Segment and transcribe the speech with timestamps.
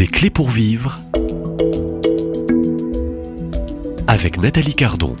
[0.00, 0.98] Des clés pour vivre
[4.06, 5.14] avec Nathalie Cardon.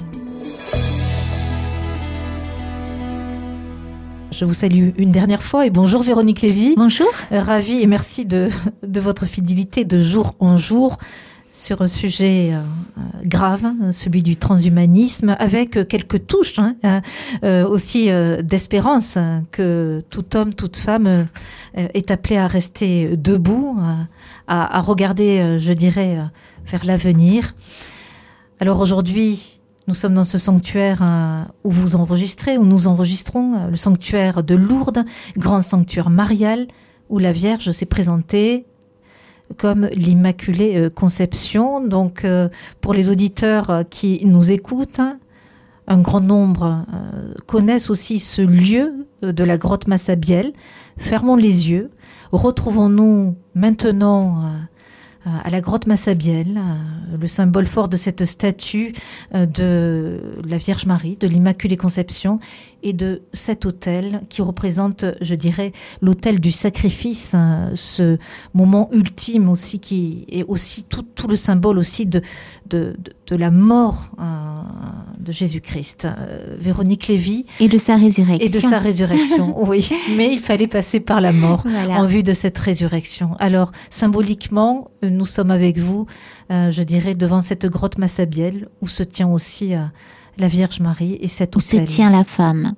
[4.32, 6.76] Je vous salue une dernière fois et bonjour Véronique Lévy.
[6.78, 7.10] Bonjour.
[7.30, 8.48] Euh, Ravie et merci de,
[8.82, 10.96] de votre fidélité de jour en jour
[11.52, 12.62] sur un sujet euh,
[13.24, 16.76] grave, hein, celui du transhumanisme, avec quelques touches hein,
[17.44, 21.24] euh, aussi euh, d'espérance hein, que tout homme, toute femme euh,
[21.74, 23.78] est appelé à rester debout,
[24.46, 26.24] à, à regarder, euh, je dirais, euh,
[26.66, 27.54] vers l'avenir.
[28.60, 33.70] Alors aujourd'hui, nous sommes dans ce sanctuaire euh, où vous enregistrez, où nous enregistrons, euh,
[33.70, 35.04] le sanctuaire de Lourdes,
[35.36, 36.68] grand sanctuaire marial,
[37.08, 38.66] où la Vierge s'est présentée
[39.56, 41.80] comme l'Immaculée euh, Conception.
[41.80, 42.48] Donc, euh,
[42.80, 45.18] pour les auditeurs euh, qui nous écoutent, hein,
[45.86, 46.86] un grand nombre
[47.46, 50.52] connaissent aussi ce lieu de la grotte Massabielle.
[50.96, 51.90] Fermons les yeux.
[52.30, 54.44] Retrouvons-nous maintenant
[55.26, 58.94] à la grotte Massabielle, euh, le symbole fort de cette statue
[59.34, 62.40] euh, de la Vierge Marie, de l'Immaculée Conception
[62.82, 68.16] et de cet autel qui représente, je dirais, l'autel du sacrifice, hein, ce
[68.54, 72.22] moment ultime aussi qui est aussi tout, le symbole aussi de,
[73.30, 74.24] de la mort euh,
[75.20, 76.04] de Jésus-Christ.
[76.04, 78.44] Euh, Véronique Lévy Et de sa résurrection.
[78.46, 79.88] et de sa résurrection, oui.
[80.16, 82.00] Mais il fallait passer par la mort Voilà.
[82.00, 83.36] en vue de cette résurrection.
[83.38, 86.06] Alors, symboliquement, euh, nous sommes avec vous,
[86.50, 89.72] euh, je dirais, devant cette grotte Massabielle où se tient aussi
[90.36, 92.72] la Vierge Marie et cet Où se tient la femme.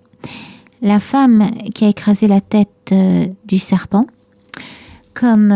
[0.83, 2.93] La femme qui a écrasé la tête
[3.47, 4.07] du serpent.
[5.15, 5.55] Comme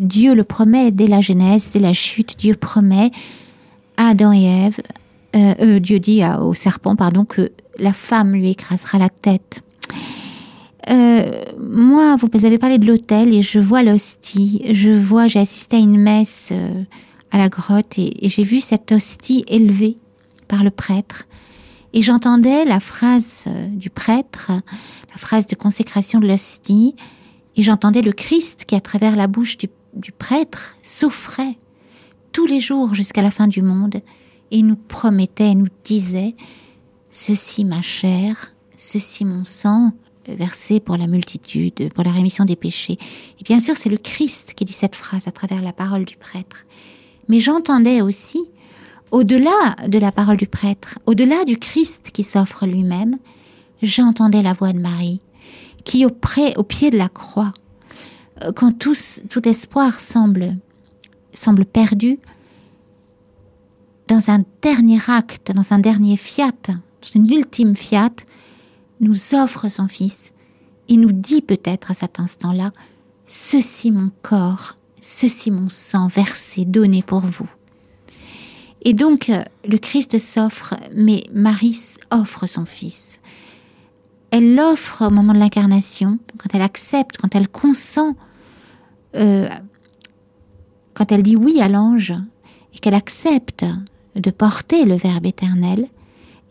[0.00, 3.10] Dieu le promet dès la Genèse, dès la chute, Dieu promet
[3.96, 4.80] Adam et Ève,
[5.34, 9.62] euh, euh, Dieu dit au serpent, pardon, que la femme lui écrasera la tête.
[10.90, 14.62] Euh, moi, vous avez parlé de l'autel et je vois l'hostie.
[14.70, 16.52] Je vois, j'ai assisté à une messe
[17.30, 19.96] à la grotte et, j'ai vu cette hostie élevée
[20.48, 21.26] par le prêtre.
[21.94, 26.94] Et j'entendais la phrase du prêtre, la phrase de consécration de l'hostie,
[27.56, 29.68] et j'entendais le Christ qui, à travers la bouche du,
[30.12, 31.56] prêtre, souffrait
[32.52, 33.96] les jours jusqu'à la fin du monde,
[34.50, 36.34] et nous promettait, nous disait,
[37.10, 39.92] Ceci ma chair, ceci mon sang,
[40.28, 42.98] versé pour la multitude, pour la rémission des péchés.
[43.40, 46.16] Et bien sûr, c'est le Christ qui dit cette phrase à travers la parole du
[46.16, 46.64] prêtre.
[47.28, 48.44] Mais j'entendais aussi,
[49.10, 53.16] au-delà de la parole du prêtre, au-delà du Christ qui s'offre lui-même,
[53.82, 55.20] j'entendais la voix de Marie,
[55.84, 57.52] qui auprès, au pied de la croix,
[58.42, 60.56] euh, quand tous, tout espoir semble,
[61.32, 62.18] semble perdu,
[64.08, 66.80] dans un dernier acte, dans un dernier fiat, dans
[67.14, 68.12] une ultime fiat,
[69.00, 70.32] nous offre son Fils
[70.88, 72.72] et nous dit peut-être à cet instant-là,
[73.26, 77.48] Ceci mon corps, ceci mon sang versé, donné pour vous.
[78.82, 83.20] Et donc, euh, le Christ s'offre, mais Marie offre son Fils.
[84.30, 88.16] Elle l'offre au moment de l'incarnation, quand elle accepte, quand elle consent,
[89.14, 89.48] euh,
[90.94, 92.12] quand elle dit oui à l'ange,
[92.74, 93.64] et qu'elle accepte
[94.16, 95.88] de porter le Verbe éternel,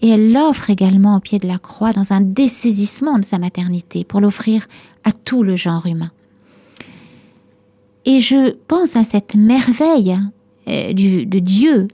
[0.01, 4.03] et elle l'offre également au pied de la croix dans un dessaisissement de sa maternité
[4.03, 4.67] pour l'offrir
[5.03, 6.11] à tout le genre humain.
[8.05, 10.17] Et je pense à cette merveille
[10.67, 11.87] euh, du, de Dieu,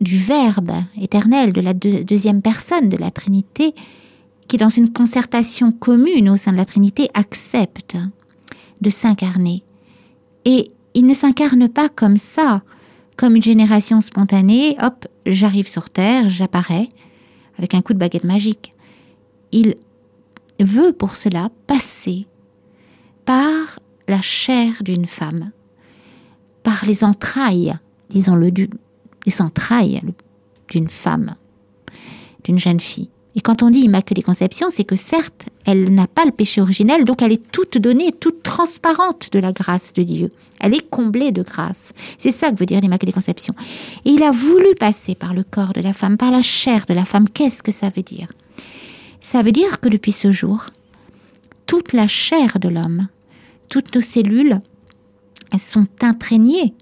[0.00, 3.74] du Verbe éternel, de la deux- deuxième personne de la Trinité,
[4.48, 7.96] qui dans une concertation commune au sein de la Trinité accepte
[8.80, 9.62] de s'incarner.
[10.46, 12.62] Et il ne s'incarne pas comme ça,
[13.16, 16.88] comme une génération spontanée, hop, j'arrive sur Terre, j'apparais,
[17.58, 18.74] avec un coup de baguette magique.
[19.52, 19.76] Il
[20.60, 22.26] veut pour cela passer
[23.24, 25.50] par la chair d'une femme,
[26.62, 27.74] par les entrailles,
[28.10, 28.50] disons-le,
[29.26, 30.02] les entrailles
[30.68, 31.34] d'une femme,
[32.44, 33.10] d'une jeune fille.
[33.36, 37.04] Et quand on dit Immaculée Conception, c'est que certes, elle n'a pas le péché originel,
[37.04, 40.30] donc elle est toute donnée, toute transparente de la grâce de Dieu.
[40.58, 41.92] Elle est comblée de grâce.
[42.16, 43.54] C'est ça que veut dire l'Immaculée Conception.
[44.06, 46.94] Et il a voulu passer par le corps de la femme, par la chair de
[46.94, 47.28] la femme.
[47.28, 48.32] Qu'est-ce que ça veut dire?
[49.20, 50.70] Ça veut dire que depuis ce jour,
[51.66, 53.08] toute la chair de l'homme,
[53.68, 54.62] toutes nos cellules,
[55.52, 56.72] elles sont imprégnées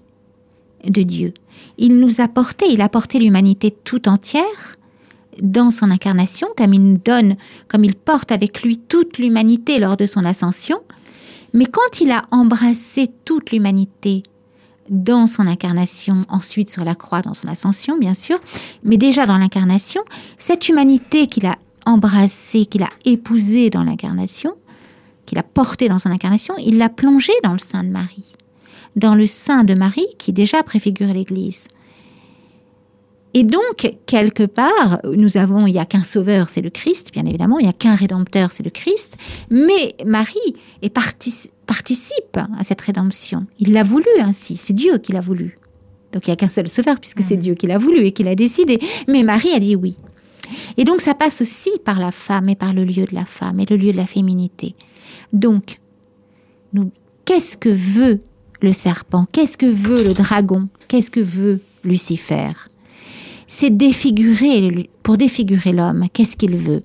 [0.85, 1.33] de Dieu.
[1.77, 4.77] Il nous a porté, il a porté l'humanité tout entière
[5.41, 7.35] dans son incarnation, comme il donne,
[7.67, 10.79] comme il porte avec lui toute l'humanité lors de son ascension.
[11.53, 14.23] Mais quand il a embrassé toute l'humanité
[14.89, 18.39] dans son incarnation, ensuite sur la croix dans son ascension, bien sûr,
[18.83, 20.01] mais déjà dans l'incarnation,
[20.37, 21.55] cette humanité qu'il a
[21.85, 24.53] embrassée, qu'il a épousée dans l'incarnation,
[25.25, 28.25] qu'il a portée dans son incarnation, il l'a plongée dans le sein de Marie.
[28.95, 31.67] dans le sein de Marie qui déjà préfigure l'Église.
[33.37, 37.25] Et donc, quelque part, nous avons, il n'y a qu'un sauveur, c'est le Christ, bien
[37.25, 39.17] évidemment, il n'y a qu'un rédempteur, c'est le Christ,
[39.49, 43.45] mais Marie est participe à cette rédemption.
[43.59, 45.57] Il l'a voulu ainsi, c'est Dieu qui l'a voulu.
[46.13, 47.41] Donc il n'y a qu'un seul sauveur, puisque c'est mm.
[47.41, 48.79] Dieu qui l'a voulu et qui l'a décidé.
[49.09, 49.97] Mais Marie a dit oui.
[50.77, 53.59] Et donc ça passe aussi par la femme et par le lieu de la femme
[53.59, 54.75] et le lieu de la féminité.
[55.33, 55.81] Donc,
[57.25, 58.21] qu'est-ce que veut
[58.61, 59.25] le serpent?
[59.33, 60.69] Qu'est-ce que veut le dragon?
[60.87, 62.53] Qu'est-ce que veut Lucifer?
[63.47, 66.07] C'est défigurer, pour défigurer l'homme.
[66.13, 66.83] Qu'est-ce qu'il veut?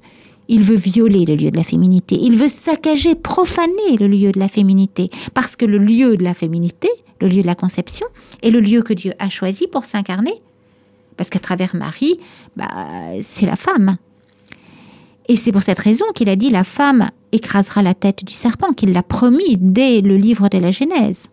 [0.49, 4.41] Il veut violer le lieu de la féminité, il veut saccager, profaner le lieu de
[4.41, 6.89] la féminité, parce que le lieu de la féminité,
[7.21, 8.07] le lieu de la conception,
[8.43, 10.35] est le lieu que Dieu a choisi pour s'incarner,
[11.17, 12.19] parce qu'à travers Marie,
[12.57, 12.67] bah,
[13.23, 13.97] c'est la femme.
[15.29, 18.73] Et c'est pour cette raison qu'il a dit la femme écrasera la tête du serpent,
[18.73, 21.29] qu'il l'a promis dès le livre de la Genèse.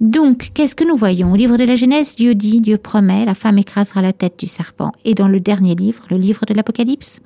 [0.00, 1.32] Donc, qu'est-ce que nous voyons?
[1.32, 4.46] Au livre de la Genèse, Dieu dit, Dieu promet, la femme écrasera la tête du
[4.46, 4.92] serpent.
[5.04, 7.20] Et dans le dernier livre, le livre de l'Apocalypse,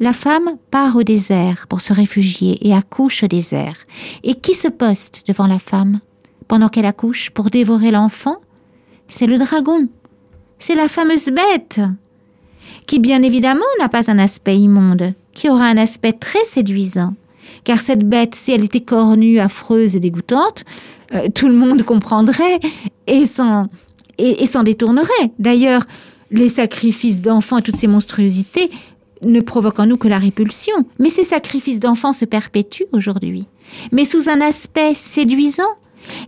[0.00, 3.76] la femme part au désert pour se réfugier et accouche au désert.
[4.24, 6.00] Et qui se poste devant la femme
[6.48, 8.38] pendant qu'elle accouche pour dévorer l'enfant?
[9.06, 9.88] C'est le dragon.
[10.58, 11.80] C'est la fameuse bête
[12.86, 17.14] qui bien évidemment n'a pas un aspect immonde, qui aura un aspect très séduisant.
[17.64, 20.64] Car cette bête, si elle était cornue, affreuse et dégoûtante,
[21.14, 22.60] euh, tout le monde comprendrait
[23.06, 23.68] et s'en
[24.18, 25.32] et, s'en détournerait.
[25.38, 25.82] D'ailleurs,
[26.30, 28.70] les sacrifices d'enfants, toutes ces monstruosités,
[29.22, 30.74] ne provoquent en nous que la répulsion.
[30.98, 33.46] Mais ces sacrifices d'enfants se perpétuent aujourd'hui,
[33.90, 35.62] mais sous un aspect séduisant.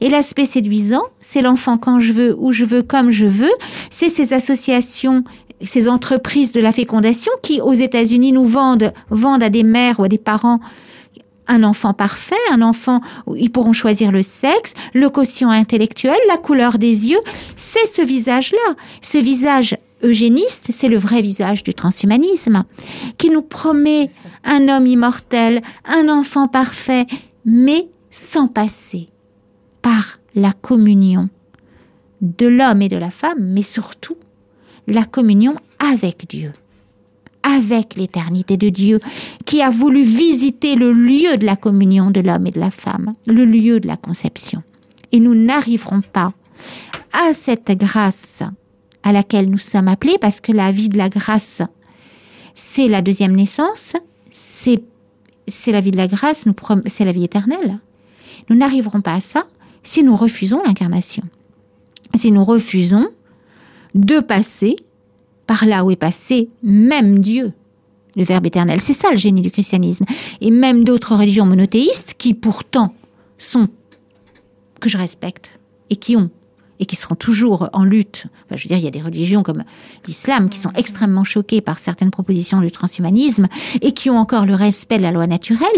[0.00, 3.53] Et l'aspect séduisant, c'est l'enfant quand je veux, où je veux, comme je veux.
[3.88, 5.25] C'est ces associations,
[5.62, 10.05] ces entreprises de la fécondation qui, aux États-Unis, nous vendent, vendent à des mères ou
[10.05, 10.61] à des parents
[11.50, 16.38] un enfant parfait, un enfant où ils pourront choisir le sexe, le quotient intellectuel, la
[16.38, 17.20] couleur des yeux.
[17.56, 18.75] C'est ce visage-là.
[19.02, 22.64] Ce visage eugéniste, c'est le vrai visage du transhumanisme,
[23.19, 24.08] qui nous promet
[24.44, 27.06] un homme immortel, un enfant parfait,
[27.44, 29.08] mais sans passer
[29.82, 31.29] par la communion
[32.20, 34.17] de l'homme et de la femme, mais surtout
[34.87, 36.53] la communion avec Dieu
[37.42, 38.98] avec l'éternité de Dieu,
[39.44, 43.14] qui a voulu visiter le lieu de la communion de l'homme et de la femme,
[43.26, 44.62] le lieu de la conception.
[45.12, 46.32] Et nous n'arriverons pas
[47.12, 48.42] à cette grâce
[49.02, 51.62] à laquelle nous sommes appelés, parce que la vie de la grâce,
[52.54, 53.94] c'est la deuxième naissance,
[54.31, 54.82] c'est,
[55.66, 56.44] la vie de la grâce,
[56.86, 57.78] c'est la vie éternelle.
[58.48, 59.46] Nous n'arriverons pas à ça
[59.82, 61.22] si nous refusons l'incarnation,
[62.14, 63.08] si nous refusons
[63.94, 64.76] de passer
[65.50, 67.52] par là où est passé même Dieu,
[68.14, 68.81] le Verbe éternel.
[68.81, 70.05] C'est ça le génie du christianisme.
[70.41, 72.94] Et même d'autres religions monothéistes qui pourtant
[73.37, 73.67] sont,
[74.79, 75.50] que je respecte,
[75.91, 76.31] et qui ont,
[76.79, 78.26] et qui seront toujours en lutte.
[78.47, 79.64] Enfin, je veux dire, il y a des religions comme
[80.06, 83.49] l'islam qui sont extrêmement choquées par certaines propositions du transhumanisme
[83.82, 85.69] et qui ont encore le respect de la loi naturelle.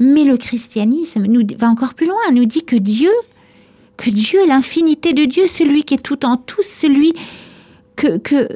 [0.00, 3.12] Mais le christianisme nous va encore plus loin, nous dit que Dieu,
[3.96, 7.12] que Dieu, l'infinité de Dieu, celui qui est tout en tous, celui
[7.94, 8.48] que, que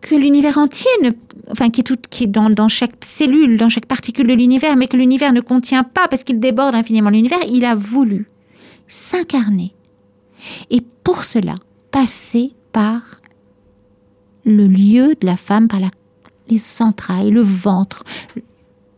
[0.00, 1.10] que l'univers entier, ne,
[1.50, 5.40] enfin qui est, dans, chaque cellule, dans chaque particule de l'univers, mais que l'univers ne
[5.40, 8.28] contient pas parce qu'il déborde infiniment l'univers, il a voulu
[8.86, 9.74] s'incarner.
[10.70, 11.54] Et pour cela,
[11.90, 13.02] passer par
[14.44, 15.90] le lieu de la femme, par la,
[16.48, 18.04] les entrailles, le ventre,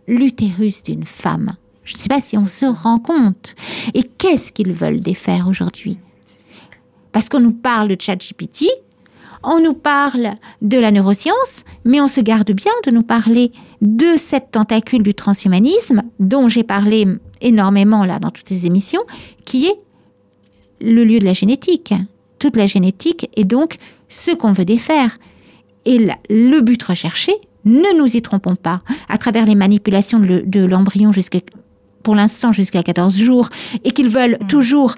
[0.07, 1.57] l'utérus d'une femme.
[1.85, 3.57] Je ne sais pas si on se rend compte.
[3.95, 5.99] Et qu'est-ce qu'ils veulent défaire aujourd'hui?
[7.11, 8.67] Parce qu'on nous parle de ChatGPT,
[9.43, 14.17] on nous parle de la neuroscience, mais on se garde bien de nous parler de
[14.17, 17.07] cette tentacule du transhumanisme dont j'ai parlé
[17.41, 19.03] énormément là dans toutes les émissions,
[19.45, 19.79] qui est
[20.81, 21.95] le lieu de la génétique.
[22.39, 23.77] Toute la génétique est donc
[24.09, 25.19] ce qu'on veut défaire.
[25.87, 27.33] Et le but recherché,
[27.65, 31.41] ne nous y trompons pas, à travers les manipulations de l'embryon jusqu'à
[32.03, 33.49] pour l'instant jusqu'à 14 jours,
[33.85, 34.47] et qu'ils veulent mmh.
[34.47, 34.95] toujours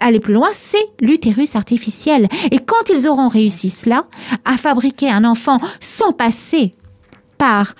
[0.00, 2.28] aller plus loin, c'est l'utérus artificiel.
[2.50, 4.06] Et quand ils auront réussi cela,
[4.44, 6.74] à fabriquer un enfant sans passer
[7.36, 7.74] par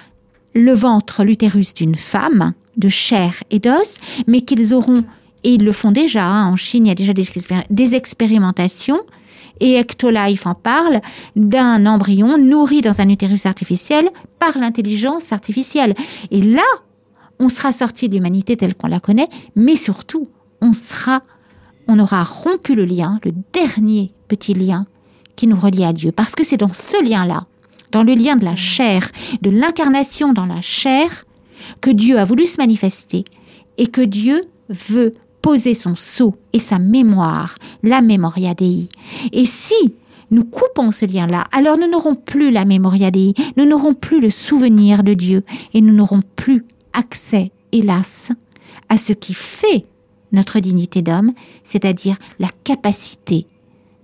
[0.54, 5.04] le ventre, l'utérus d'une femme, de chair et d'os, mais qu'ils auront,
[5.44, 9.00] et ils le font déjà, hein, en Chine, il y a déjà des, expérimentations,
[9.60, 11.00] et Ectolife en parle,
[11.34, 14.08] d'un embryon nourri dans un utérus artificiel
[14.38, 15.94] par l'intelligence artificielle.
[16.30, 16.62] Et là,
[17.40, 20.28] on sera sorti de l'humanité telle qu'on la connaît, mais surtout,
[20.60, 21.22] on sera
[21.88, 24.87] on aura rompu le lien, le dernier petit lien
[25.37, 26.12] qui nous relie à Dieu.
[26.12, 27.47] Parce que c'est dans ce lien-là,
[27.90, 31.25] dans le lien de la chair, de l'incarnation dans la chair,
[31.80, 33.25] que Dieu a voulu se manifester
[33.78, 38.88] et que Dieu veut poser son sceau et sa mémoire, la Memoria Dei.
[39.33, 39.95] Et si
[40.30, 44.30] nous coupons ce lien-là, alors nous n'aurons plus la Memoria Dei, nous n'aurons plus le
[44.30, 45.42] souvenir de Dieu
[45.73, 48.33] et nous n'aurons plus accès, hélas,
[48.88, 49.87] à ce qui fait
[50.32, 51.32] notre dignité d'homme,
[51.64, 53.47] c'est-à-dire la capacité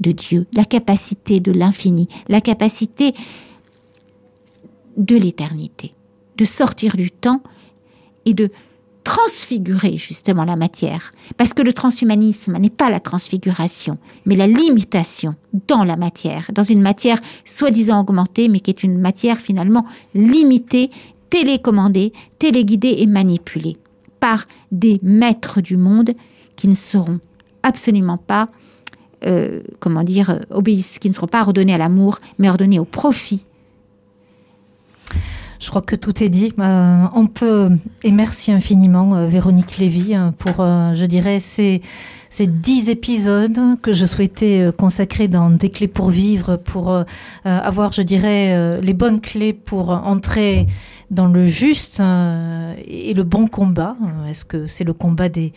[0.01, 3.15] de Dieu, la capacité de l'infini, la capacité
[4.97, 5.93] de l'éternité,
[6.37, 7.43] de sortir du temps
[8.27, 8.51] et de
[9.05, 11.13] transfigurer justement la matière.
[11.37, 15.35] Parce que le transhumanisme n'est pas la transfiguration, mais la limitation
[15.69, 20.91] dans la matière, dans une matière soi-disant augmentée, mais qui est une matière finalement limitée,
[21.29, 23.77] télécommandée, téléguidée et manipulée
[24.25, 26.15] par des maîtres du monde
[26.57, 27.21] qui ne seront
[27.63, 28.49] absolument pas,
[29.27, 33.45] euh, comment dire, obéissent, qui ne seront pas ordonnés à l'amour, mais ordonnés au profit
[35.61, 36.53] je crois que tout est dit.
[36.59, 37.71] Euh, on peut,
[38.03, 41.81] et merci infiniment, euh, Véronique Lévy, euh, pour, je dirais, ces,
[42.31, 47.05] ces dix épisodes que je souhaitais consacrer dans Des clés pour vivre, pour
[47.45, 50.67] avoir, je dirais, les bonnes clés pour entrer
[51.11, 53.97] dans le juste et le bon combat.
[54.29, 55.53] Est-ce que c'est le combat des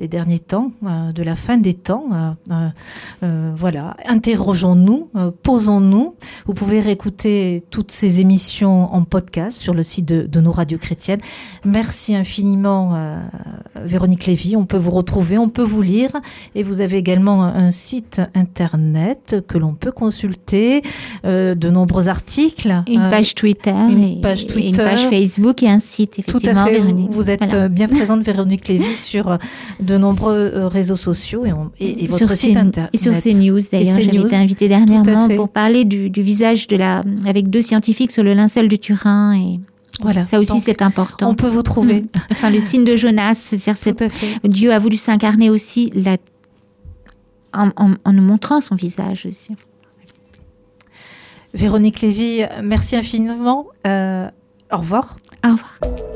[0.00, 2.06] des derniers temps, euh, de la fin des temps.
[2.50, 2.68] Euh,
[3.22, 5.10] euh, voilà, interrogeons-nous,
[5.42, 6.14] posons-nous.
[6.46, 11.20] Vous pouvez réécouter toutes ces émissions en podcast sur le site de, nos radios chrétiennes.
[11.66, 13.20] Merci infiniment,
[13.76, 14.56] Véronique Lévy.
[14.56, 16.12] On peut vous retrouver, on peut vous lire,
[16.54, 20.80] et vous avez également un site internet que l'on peut consulter,
[21.24, 26.18] de nombreux articles, une page Twitter, une page Twitter, une page Facebook et un site
[26.18, 26.64] effectivement.
[26.64, 26.78] Tout à fait.
[27.10, 29.38] Vous, êtes bien présente, Véronique Lévy, sur
[29.90, 31.44] de nombreux euh, réseaux sociaux
[31.78, 32.90] et, votre site internet.
[32.92, 37.50] Et sur CNews, d'ailleurs, j'avais été invitée dernièrement pour parler du, visage de la, avec
[37.50, 39.60] deux scientifiques sur le linceul de Turin et
[40.02, 40.22] voilà.
[40.22, 41.28] Ça aussi, c'est important.
[41.28, 42.02] On peut vous trouver.
[42.02, 42.08] Mm.
[42.30, 44.08] Enfin, le signe de Jonas, c'est-à-dire
[44.44, 46.16] Dieu a voulu s'incarner aussi la...
[47.52, 49.54] en, nous montrant son visage aussi.
[51.52, 53.66] Véronique Lévy, merci infiniment.
[53.86, 54.30] Euh,
[54.72, 55.18] au revoir.
[55.44, 56.09] Au revoir.